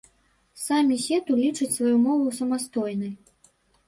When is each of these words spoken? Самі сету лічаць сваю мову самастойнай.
Самі 0.67 0.95
сету 1.03 1.31
лічаць 1.41 1.67
сваю 1.75 1.97
мову 2.05 2.31
самастойнай. 2.39 3.13